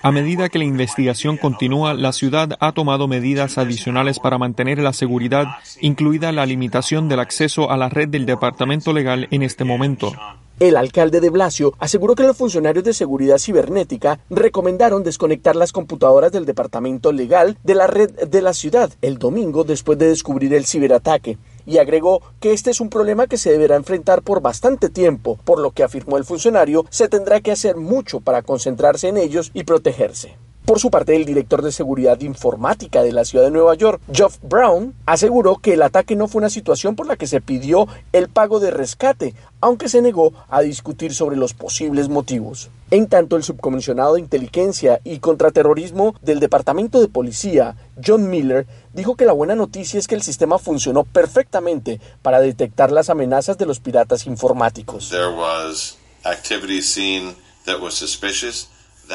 a 0.01 0.13
medida 0.13 0.49
que 0.49 0.59
la 0.61 0.65
investigación 0.65 1.37
continúa, 1.37 1.93
la 1.93 2.13
ciudad 2.13 2.51
ha 2.61 2.71
tomado 2.71 3.09
medidas 3.09 3.59
adicionales 3.59 4.21
para 4.21 4.39
mantener 4.39 4.79
la 4.79 4.93
seguridad, 4.93 5.47
incluida 5.81 6.31
la 6.31 6.47
limitación 6.47 7.09
del 7.09 7.19
acceso 7.19 7.69
a 7.69 7.77
la 7.77 7.89
red 7.89 8.09
del 8.09 8.27
Departamento 8.27 8.93
Legal 8.93 9.27
en 9.33 9.43
este 9.43 9.65
momento. 9.65 10.13
El 10.61 10.77
alcalde 10.77 11.21
de 11.21 11.31
Blasio 11.31 11.75
aseguró 11.81 12.15
que 12.15 12.23
los 12.23 12.37
funcionarios 12.37 12.85
de 12.85 12.95
seguridad 12.95 13.39
cibernética 13.39 14.21
recomendaron 14.31 15.03
desconectar 15.03 15.57
las 15.57 15.73
computadoras 15.73 16.31
del 16.31 16.47
departamento 16.47 17.11
legal 17.11 17.59
de 17.65 17.75
la 17.75 17.89
red 17.89 18.29
de 18.29 18.41
la 18.41 18.53
ciudad 18.53 18.93
el 19.03 19.19
domingo 19.19 19.65
después 19.65 19.99
de 19.99 20.07
descubrir 20.07 20.55
el 20.55 20.65
ciberataque 20.65 21.39
y 21.67 21.79
agregó 21.79 22.23
que 22.41 22.53
este 22.53 22.71
es 22.71 22.81
un 22.81 22.91
problema 22.91 23.27
que 23.27 23.39
se 23.39 23.51
deberá 23.51 23.77
enfrentar 23.77 24.23
por 24.23 24.41
bastante 24.41 24.89
tiempo, 24.89 25.39
por 25.45 25.61
lo 25.61 25.71
que 25.71 25.83
afirmó 25.83 26.17
el 26.17 26.25
funcionario 26.25 26.85
se 26.91 27.09
tendrá 27.09 27.41
que 27.41 27.53
hacer 27.53 27.77
mucho 27.77 28.21
para 28.21 28.43
concentrarse 28.43 29.09
en 29.09 29.17
ellos 29.17 29.51
y 29.55 29.65
protegerse. 29.65 30.44
Por 30.65 30.81
su 30.81 30.91
parte, 30.91 31.15
el 31.15 31.27
director 31.27 31.61
de 31.61 31.71
seguridad 31.71 32.19
informática 32.23 33.03
de 33.03 33.13
la 33.13 33.27
ciudad 33.27 33.45
de 33.45 33.51
Nueva 33.51 33.75
York, 33.75 34.01
Geoff 34.11 34.39
Brown, 34.41 34.95
aseguró 35.05 35.57
que 35.57 35.75
el 35.75 35.83
ataque 35.83 36.17
no 36.17 36.27
fue 36.27 36.39
una 36.39 36.49
situación 36.49 36.97
por 36.97 37.07
la 37.07 37.17
que 37.17 37.27
se 37.27 37.43
pidió 37.43 37.87
el 38.15 38.31
pago 38.31 38.61
de 38.61 38.71
rescate, 38.71 39.35
aunque 39.61 39.91
se 39.91 40.01
negó 40.01 40.33
a 40.49 40.63
discutir 40.63 41.15
sobre 41.15 41.37
los 41.37 41.53
posibles 41.53 42.09
motivos. 42.09 42.71
En 42.91 43.09
tanto, 43.09 43.37
el 43.37 43.43
subcomisionado 43.43 44.15
de 44.15 44.21
inteligencia 44.21 45.01
y 45.05 45.19
contraterrorismo 45.19 46.15
del 46.23 46.41
Departamento 46.41 46.99
de 46.99 47.09
Policía, 47.09 47.77
John 48.03 48.31
Miller, 48.31 48.67
dijo 48.95 49.17
que 49.17 49.27
la 49.27 49.35
buena 49.35 49.55
noticia 49.55 49.99
es 49.99 50.09
que 50.09 50.15
el 50.15 50.23
sistema 50.23 50.59
funcionó 50.59 51.05
perfectamente 51.05 52.01
para 52.23 52.41
detectar 52.41 52.91
las 52.91 53.11
amenazas 53.11 53.59
de 53.59 53.67
los 53.67 53.81
piratas 53.81 54.27
informáticos. 54.27 55.11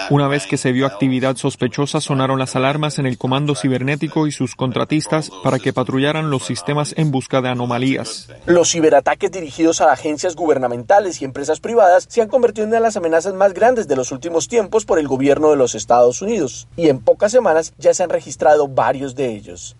Una 0.09 0.27
vez 0.27 0.47
que 0.47 0.57
se 0.57 0.71
vio 0.71 0.85
actividad 0.85 1.35
sospechosa, 1.35 2.01
sonaron 2.01 2.39
las 2.39 2.55
alarmas 2.55 2.99
en 2.99 3.05
el 3.05 3.17
comando 3.17 3.55
cibernético 3.55 4.27
y 4.27 4.31
sus 4.31 4.55
contratistas 4.55 5.29
para 5.43 5.59
que 5.59 5.73
patrullaran 5.73 6.29
los 6.29 6.45
sistemas 6.45 6.93
en 6.97 7.11
busca 7.11 7.41
de 7.41 7.49
anomalías. 7.49 8.29
Los 8.45 8.71
ciberataques 8.71 9.31
dirigidos 9.31 9.81
a 9.81 9.91
agencias 9.91 10.35
gubernamentales 10.35 11.21
y 11.21 11.25
empresas 11.25 11.59
privadas 11.59 12.05
se 12.09 12.21
han 12.21 12.27
convertido 12.27 12.63
en 12.63 12.69
una 12.69 12.77
de 12.77 12.83
las 12.83 12.97
amenazas 12.97 13.33
más 13.33 13.53
grandes 13.53 13.87
de 13.87 13.95
los 13.95 14.11
últimos 14.11 14.47
tiempos 14.47 14.85
por 14.85 14.99
el 14.99 15.07
gobierno 15.07 15.49
de 15.49 15.57
los 15.57 15.75
Estados 15.75 16.21
Unidos, 16.21 16.67
y 16.75 16.89
en 16.89 16.99
pocas 16.99 17.31
semanas 17.31 17.73
ya 17.77 17.93
se 17.93 18.03
han 18.03 18.09
registrado 18.09 18.67
varios 18.67 19.15
de 19.15 19.33
ellos 19.33 19.75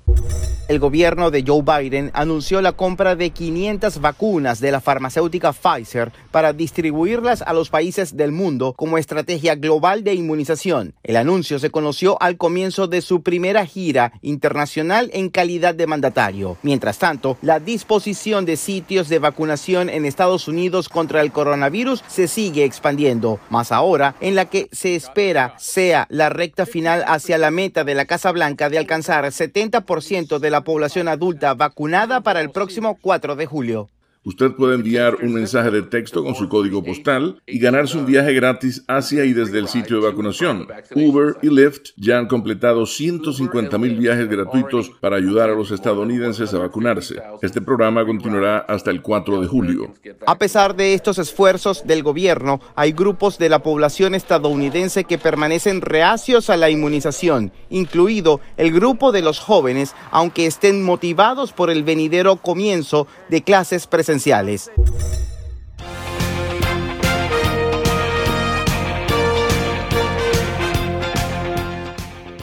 el 0.70 0.78
gobierno 0.78 1.32
de 1.32 1.44
Joe 1.46 1.64
Biden 1.64 2.12
anunció 2.14 2.62
la 2.62 2.74
compra 2.74 3.16
de 3.16 3.32
500 3.32 4.02
vacunas 4.02 4.60
de 4.60 4.72
la 4.72 4.80
farmacéutica 4.80 5.52
Pfizer 5.52 6.12
para 6.30 6.54
distribuirlas 6.54 7.42
a 7.42 7.54
los 7.54 7.72
países 7.72 8.16
del 8.16 8.32
mundo 8.32 8.74
como 8.78 9.00
estrategia 9.00 9.56
global 9.56 10.04
de 10.04 10.14
inmunización. 10.14 10.94
El 11.02 11.18
anuncio 11.18 11.58
se 11.58 11.72
conoció 11.72 12.22
al 12.22 12.38
comienzo 12.38 12.86
de 12.86 13.02
su 13.02 13.24
primera 13.24 13.66
gira 13.66 14.14
internacional 14.22 15.10
en 15.12 15.30
calidad 15.30 15.74
de 15.74 15.88
mandatario. 15.88 16.58
Mientras 16.62 17.00
tanto, 17.00 17.40
la 17.42 17.60
disposición 17.60 18.46
de 18.46 18.56
sitios 18.56 19.10
de 19.10 19.18
vacunación 19.18 19.90
en 19.90 20.06
Estados 20.06 20.48
Unidos 20.48 20.88
contra 20.88 21.22
el 21.22 21.32
coronavirus 21.32 22.04
se 22.08 22.28
sigue 22.28 22.64
expandiendo, 22.64 23.40
más 23.50 23.72
ahora 23.72 24.14
en 24.22 24.36
la 24.36 24.46
que 24.46 24.70
se 24.72 24.96
espera 24.96 25.56
sea 25.58 26.06
la 26.12 26.30
recta 26.30 26.68
final 26.68 27.04
hacia 27.08 27.40
la 27.40 27.50
meta 27.50 27.84
de 27.84 27.96
la 27.96 28.06
Casa 28.06 28.32
Blanca 28.32 28.70
de 28.70 28.78
alcanzar 28.78 29.26
70% 29.26 30.38
de 30.38 30.52
la 30.52 30.59
la 30.60 30.66
población 30.66 31.08
adulta 31.08 31.54
vacunada 31.54 32.20
para 32.20 32.42
el 32.42 32.50
próximo 32.50 32.98
4 33.02 33.38
de 33.38 33.46
julio. 33.46 33.90
Usted 34.26 34.52
puede 34.52 34.76
enviar 34.76 35.16
un 35.24 35.34
mensaje 35.34 35.72
de 35.72 35.82
texto 35.82 36.26
con 36.26 36.36
su 36.36 36.50
código 36.50 36.84
postal 36.84 37.42
y 37.48 37.58
ganarse 37.58 37.98
un 37.98 38.06
viaje 38.06 38.34
gratis 38.34 38.84
hacia 38.86 39.24
y 39.24 39.32
desde 39.32 39.60
el 39.60 39.70
sitio 39.70 40.02
de 40.02 40.08
vacunación. 40.08 40.68
Uber 40.94 41.38
y 41.42 41.50
Lyft 41.50 41.92
ya 41.96 42.18
han 42.18 42.28
completado 42.28 42.86
150 42.86 43.78
mil 43.78 43.96
viajes 43.96 44.28
gratuitos 44.28 44.92
para 45.00 45.16
ayudar 45.16 45.50
a 45.50 45.56
los 45.56 45.72
estadounidenses 45.72 46.54
a 46.54 46.58
vacunarse. 46.58 47.16
Este 47.42 47.62
programa 47.62 48.06
continuará 48.06 48.58
hasta 48.58 48.92
el 48.92 49.02
4 49.02 49.40
de 49.40 49.48
julio. 49.48 49.94
A 50.28 50.38
pesar 50.38 50.76
de 50.76 50.94
estos 50.94 51.18
esfuerzos 51.18 51.88
del 51.88 52.04
gobierno, 52.04 52.60
hay 52.76 52.92
grupos 52.92 53.38
de 53.38 53.48
la 53.48 53.64
población 53.64 54.16
estadounidense 54.16 55.06
que 55.06 55.18
permanecen 55.18 55.80
reacios 55.80 56.50
a 56.50 56.58
la 56.58 56.70
inmunización, 56.70 57.54
incluido 57.70 58.42
el 58.58 58.74
grupo 58.74 59.14
de 59.14 59.22
los 59.22 59.40
jóvenes, 59.40 59.96
aunque 60.12 60.46
estén 60.46 60.84
motivados 60.84 61.54
por 61.54 61.70
el 61.70 61.84
venidero 61.84 62.36
comienzo 62.36 63.08
de 63.30 63.44
clases 63.44 63.88
presenciales 63.88 64.09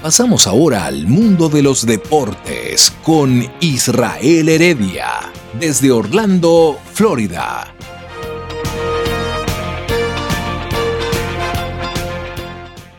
Pasamos 0.01 0.47
ahora 0.47 0.87
al 0.87 1.09
mundo 1.09 1.49
de 1.49 1.63
los 1.63 1.85
deportes 1.85 2.93
con 3.03 3.51
Israel 3.59 4.49
Heredia, 4.49 5.33
desde 5.59 5.91
Orlando, 5.91 6.79
Florida. 6.95 7.75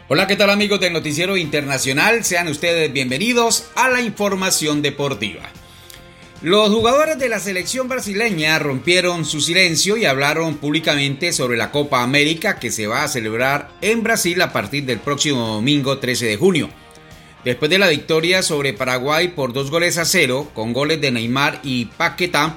Hola, 0.10 0.28
¿qué 0.28 0.36
tal 0.36 0.50
amigos 0.50 0.82
del 0.82 0.92
Noticiero 0.92 1.38
Internacional? 1.38 2.26
Sean 2.26 2.50
ustedes 2.50 2.92
bienvenidos 2.92 3.70
a 3.76 3.88
la 3.88 4.02
información 4.02 4.82
deportiva. 4.82 5.44
Los 6.44 6.70
jugadores 6.70 7.18
de 7.18 7.30
la 7.30 7.40
selección 7.40 7.88
brasileña 7.88 8.60
rompieron 8.60 9.26
su 9.26 9.42
silencio 9.42 9.98
y 9.98 10.06
hablaron 10.06 10.58
públicamente 10.58 11.34
sobre 11.34 11.58
la 11.58 11.72
Copa 11.72 12.04
América 12.04 12.60
que 12.60 12.70
se 12.70 12.86
va 12.86 13.04
a 13.04 13.08
celebrar 13.08 13.72
en 13.82 14.04
Brasil 14.04 14.40
a 14.44 14.54
partir 14.54 14.86
del 14.86 15.00
próximo 15.00 15.48
domingo 15.48 15.98
13 15.98 16.28
de 16.28 16.38
junio. 16.38 16.70
Después 17.44 17.72
de 17.72 17.80
la 17.80 17.88
victoria 17.88 18.44
sobre 18.44 18.74
Paraguay 18.74 19.30
por 19.30 19.52
dos 19.52 19.72
goles 19.72 19.98
a 19.98 20.06
cero, 20.06 20.48
con 20.54 20.74
goles 20.74 21.02
de 21.02 21.12
Neymar 21.12 21.60
y 21.64 21.86
Paquetá, 21.86 22.56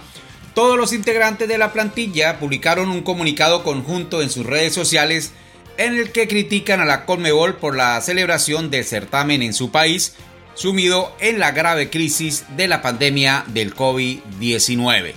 todos 0.53 0.77
los 0.77 0.93
integrantes 0.93 1.49
de 1.49 1.57
la 1.57 1.73
plantilla 1.73 2.39
publicaron 2.39 2.91
un 2.91 3.01
comunicado 3.01 3.63
conjunto 3.63 4.21
en 4.21 4.29
sus 4.29 4.45
redes 4.45 4.75
sociales 4.75 5.33
en 5.79 5.97
el 5.97 6.13
que 6.13 6.29
critican 6.29 6.81
a 6.81 6.85
la 6.85 7.07
Conmebol 7.07 7.57
por 7.57 7.75
la 7.75 7.99
celebración 8.03 8.71
del 8.71 8.85
certamen 8.85 9.41
en 9.41 9.55
su 9.55 9.71
país 9.71 10.17
sumido 10.61 11.11
en 11.21 11.39
la 11.39 11.53
grave 11.53 11.89
crisis 11.89 12.45
de 12.55 12.69
la 12.69 12.83
pandemia 12.83 13.45
del 13.47 13.75
COVID-19. 13.75 15.15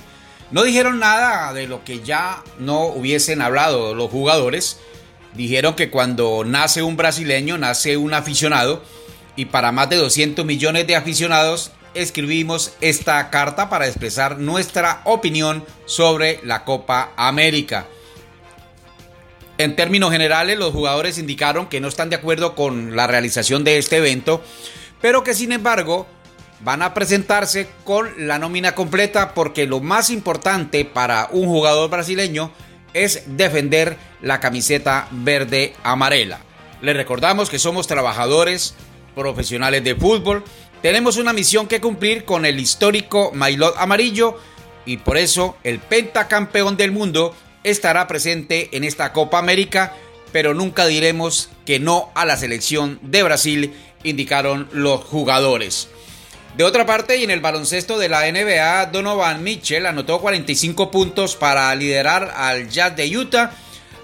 No 0.51 0.63
dijeron 0.63 0.99
nada 0.99 1.51
de 1.51 1.67
lo 1.67 1.83
que 1.83 1.99
ya 1.99 2.41
no 2.59 2.85
hubiesen 2.85 3.41
hablado 3.41 3.93
los 3.93 4.09
jugadores. 4.09 4.79
Dijeron 5.33 5.75
que 5.75 5.89
cuando 5.89 6.45
nace 6.45 6.81
un 6.81 6.95
brasileño, 6.95 7.57
nace 7.57 7.97
un 7.97 8.13
aficionado. 8.13 8.85
Y 9.35 9.45
para 9.45 9.73
más 9.73 9.89
de 9.89 9.97
200 9.97 10.45
millones 10.45 10.87
de 10.87 10.95
aficionados, 10.95 11.71
escribimos 11.93 12.71
esta 12.79 13.29
carta 13.29 13.69
para 13.69 13.87
expresar 13.87 14.39
nuestra 14.39 15.01
opinión 15.03 15.65
sobre 15.85 16.39
la 16.43 16.63
Copa 16.63 17.11
América. 17.17 17.87
En 19.57 19.75
términos 19.75 20.09
generales, 20.13 20.57
los 20.57 20.71
jugadores 20.71 21.17
indicaron 21.17 21.67
que 21.67 21.81
no 21.81 21.89
están 21.89 22.09
de 22.09 22.15
acuerdo 22.15 22.55
con 22.55 22.95
la 22.95 23.07
realización 23.07 23.65
de 23.65 23.77
este 23.77 23.97
evento 23.97 24.41
pero 25.03 25.21
que 25.21 25.33
sin 25.33 25.51
embargo 25.51 26.07
van 26.61 26.81
a 26.81 26.93
presentarse 26.93 27.67
con 27.83 28.25
la 28.25 28.39
nómina 28.39 28.73
completa 28.73 29.33
porque 29.33 29.67
lo 29.67 29.81
más 29.81 30.09
importante 30.09 30.85
para 30.85 31.27
un 31.29 31.45
jugador 31.47 31.89
brasileño 31.89 32.53
es 32.93 33.23
defender 33.35 33.97
la 34.21 34.39
camiseta 34.39 35.09
verde 35.11 35.73
amarela. 35.83 36.39
Les 36.81 36.95
recordamos 36.95 37.49
que 37.49 37.59
somos 37.59 37.85
trabajadores 37.85 38.75
profesionales 39.13 39.83
de 39.83 39.93
fútbol, 39.93 40.41
tenemos 40.81 41.17
una 41.17 41.33
misión 41.33 41.67
que 41.67 41.81
cumplir 41.81 42.23
con 42.23 42.45
el 42.45 42.57
histórico 42.57 43.31
Mailot 43.33 43.75
amarillo 43.77 44.39
y 44.85 44.95
por 44.97 45.17
eso 45.17 45.57
el 45.65 45.79
pentacampeón 45.79 46.77
del 46.77 46.93
mundo 46.93 47.35
estará 47.65 48.07
presente 48.07 48.69
en 48.71 48.85
esta 48.85 49.11
Copa 49.11 49.37
América, 49.37 49.93
pero 50.31 50.53
nunca 50.53 50.85
diremos 50.85 51.49
que 51.65 51.81
no 51.81 52.09
a 52.15 52.23
la 52.23 52.37
selección 52.37 52.99
de 53.01 53.23
Brasil 53.23 53.73
indicaron 54.03 54.67
los 54.71 55.01
jugadores. 55.03 55.89
De 56.57 56.63
otra 56.63 56.85
parte, 56.85 57.17
y 57.17 57.23
en 57.23 57.31
el 57.31 57.41
baloncesto 57.41 57.97
de 57.97 58.09
la 58.09 58.31
NBA, 58.31 58.87
Donovan 58.87 59.41
Mitchell 59.41 59.87
anotó 59.87 60.21
45 60.21 60.91
puntos 60.91 61.35
para 61.35 61.73
liderar 61.73 62.31
al 62.35 62.69
Jazz 62.69 62.95
de 62.95 63.17
Utah 63.17 63.51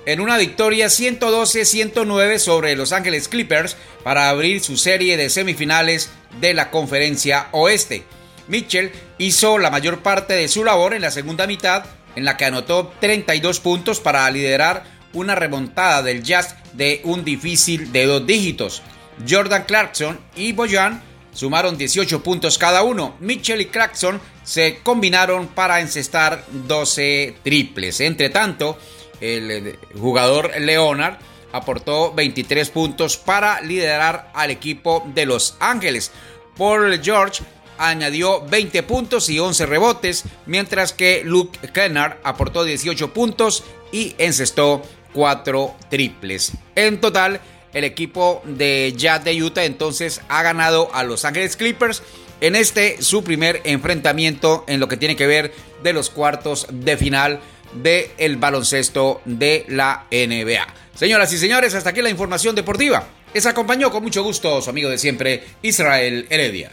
en 0.08 0.20
una 0.20 0.38
victoria 0.38 0.88
112-109 0.88 2.40
sobre 2.40 2.76
Los 2.76 2.92
Ángeles 2.92 3.28
Clippers 3.28 3.78
para 4.04 4.30
abrir 4.30 4.62
su 4.62 4.78
serie 4.78 5.16
de 5.18 5.30
semifinales 5.30 6.10
de 6.42 6.56
la 6.56 6.72
conferencia 6.72 7.50
oeste. 7.52 8.04
Mitchell 8.48 8.92
hizo 9.20 9.60
la 9.60 9.70
mayor 9.70 10.00
parte 10.00 10.34
de 10.34 10.48
su 10.48 10.64
labor 10.64 10.96
en 10.96 11.04
la 11.04 11.12
segunda 11.12 11.46
mitad, 11.46 11.86
en 12.16 12.26
la 12.26 12.36
que 12.36 12.46
anotó 12.46 12.92
32 13.00 13.60
puntos 13.60 14.00
para 14.00 14.30
liderar 14.32 14.84
una 15.14 15.36
remontada 15.36 16.02
del 16.02 16.24
Jazz 16.24 16.56
de 16.74 17.02
un 17.04 17.24
difícil 17.24 17.92
de 17.92 18.06
dos 18.06 18.26
dígitos. 18.26 18.82
Jordan 19.28 19.64
Clarkson 19.64 20.20
y 20.36 20.54
Boyan 20.54 21.02
sumaron 21.32 21.78
18 21.78 22.24
puntos 22.24 22.58
cada 22.58 22.84
uno. 22.84 23.16
Mitchell 23.20 23.62
y 23.62 23.66
Clarkson 23.66 24.20
se 24.44 24.80
combinaron 24.80 25.48
para 25.48 25.80
encestar 25.80 26.44
12 26.68 27.36
triples. 27.44 28.00
Entre 28.02 28.30
tanto, 28.30 28.78
el 29.22 29.78
jugador 29.98 30.52
Leonard 30.60 31.18
aportó 31.52 32.14
23 32.14 32.70
puntos 32.70 33.18
para 33.18 33.62
liderar 33.62 34.32
al 34.34 34.52
equipo 34.52 35.04
de 35.14 35.26
Los 35.26 35.56
Ángeles. 35.60 36.12
Paul 36.58 37.00
George 37.02 37.44
añadió 37.78 38.42
20 38.42 38.84
puntos 38.84 39.30
y 39.30 39.40
11 39.40 39.66
rebotes, 39.66 40.26
mientras 40.46 40.94
que 40.94 41.22
Luke 41.24 41.72
Kennard 41.74 42.18
aportó 42.24 42.64
18 42.64 43.14
puntos 43.14 43.64
y 43.92 44.16
encestó 44.18 44.82
4 45.14 45.76
triples. 45.90 46.52
En 46.76 47.00
total, 47.00 47.40
el 47.74 47.84
equipo 47.84 48.42
de 48.46 48.94
Jazz 48.96 49.24
de 49.24 49.42
Utah 49.42 49.66
entonces 49.66 50.22
ha 50.30 50.44
ganado 50.44 50.90
a 50.94 51.04
Los 51.04 51.26
Ángeles 51.26 51.56
Clippers 51.56 52.04
en 52.42 52.56
este 52.56 53.02
su 53.02 53.24
primer 53.24 53.62
enfrentamiento 53.64 54.64
en 54.68 54.80
lo 54.80 54.88
que 54.88 54.98
tiene 54.98 55.16
que 55.16 55.28
ver 55.28 55.54
de 55.84 55.94
los 55.94 56.10
cuartos 56.10 56.68
de 56.72 56.98
final 56.98 57.40
del 57.74 58.08
el 58.18 58.38
baloncesto 58.38 59.22
de 59.26 59.66
la 59.68 60.06
NBA. 60.12 60.68
Señoras 60.96 61.32
y 61.34 61.38
señores, 61.38 61.76
hasta 61.76 61.92
aquí 61.92 62.02
la 62.02 62.10
información 62.10 62.56
deportiva. 62.56 63.08
Les 63.34 63.46
acompañó 63.46 63.92
con 63.92 64.04
mucho 64.04 64.24
gusto 64.24 64.62
su 64.62 64.70
amigo 64.70 64.90
de 64.90 64.98
siempre, 64.98 65.44
Israel 65.62 66.26
Heredia. 66.30 66.72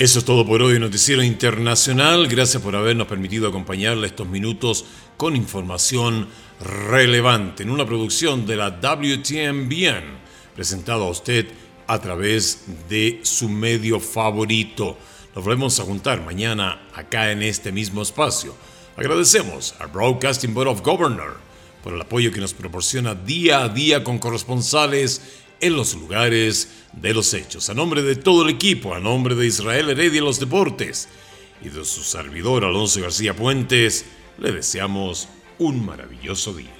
Eso 0.00 0.18
es 0.20 0.24
todo 0.24 0.46
por 0.46 0.62
hoy, 0.62 0.78
Noticiero 0.78 1.22
Internacional. 1.22 2.26
Gracias 2.26 2.62
por 2.62 2.74
habernos 2.74 3.06
permitido 3.06 3.46
acompañarle 3.50 4.06
estos 4.06 4.26
minutos 4.26 4.86
con 5.18 5.36
información 5.36 6.26
relevante 6.58 7.64
en 7.64 7.70
una 7.70 7.84
producción 7.84 8.46
de 8.46 8.56
la 8.56 8.70
WTMBN, 8.70 10.04
presentado 10.56 11.04
a 11.04 11.10
usted 11.10 11.48
a 11.86 11.98
través 11.98 12.64
de 12.88 13.20
su 13.24 13.50
medio 13.50 14.00
favorito. 14.00 14.96
Nos 15.34 15.44
volvemos 15.44 15.78
a 15.78 15.84
juntar 15.84 16.24
mañana 16.24 16.88
acá 16.94 17.30
en 17.30 17.42
este 17.42 17.70
mismo 17.70 18.00
espacio. 18.00 18.56
Agradecemos 18.96 19.74
al 19.80 19.88
Broadcasting 19.88 20.54
Board 20.54 20.68
of 20.68 20.80
Governors 20.80 21.36
por 21.84 21.92
el 21.92 22.00
apoyo 22.00 22.32
que 22.32 22.40
nos 22.40 22.54
proporciona 22.54 23.14
día 23.14 23.64
a 23.64 23.68
día 23.68 24.02
con 24.02 24.18
corresponsales 24.18 25.20
en 25.60 25.76
los 25.76 25.94
lugares 25.94 26.68
de 26.92 27.14
los 27.14 27.34
hechos. 27.34 27.70
A 27.70 27.74
nombre 27.74 28.02
de 28.02 28.16
todo 28.16 28.42
el 28.42 28.50
equipo, 28.50 28.94
a 28.94 29.00
nombre 29.00 29.34
de 29.34 29.46
Israel 29.46 29.90
Heredia 29.90 30.22
los 30.22 30.40
deportes 30.40 31.08
y 31.62 31.68
de 31.68 31.84
su 31.84 32.02
servidor 32.02 32.64
Alonso 32.64 33.00
García 33.00 33.34
Puentes, 33.34 34.04
le 34.38 34.52
deseamos 34.52 35.28
un 35.58 35.84
maravilloso 35.84 36.54
día. 36.54 36.79